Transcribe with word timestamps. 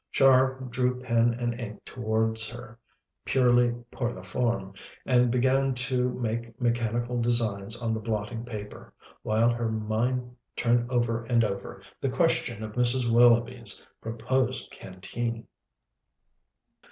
Char 0.11 0.59
drew 0.61 0.99
pen 0.99 1.35
and 1.35 1.53
ink 1.61 1.85
towards 1.85 2.49
her, 2.49 2.79
purely 3.23 3.71
pour 3.91 4.11
la 4.11 4.23
forme, 4.23 4.73
and 5.05 5.29
began 5.29 5.75
to 5.75 6.09
make 6.19 6.59
mechanical 6.59 7.21
designs 7.21 7.79
on 7.79 7.93
the 7.93 7.99
blotting 7.99 8.43
paper, 8.43 8.95
while 9.21 9.51
her 9.51 9.69
mind 9.71 10.35
turned 10.55 10.89
over 10.89 11.23
and 11.25 11.43
over 11.43 11.83
the 11.99 12.09
question 12.09 12.63
of 12.63 12.71
Mrs. 12.71 13.11
Willoughby's 13.13 13.87
proposed 14.01 14.71
canteen. 14.71 15.45